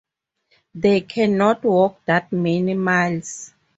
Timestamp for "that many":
2.07-2.73